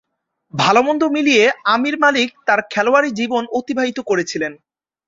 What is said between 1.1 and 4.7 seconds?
মিলিয়ে আমির মালিক তার খেলোয়াড়ী জীবন অতিবাহিত করেছিলেন।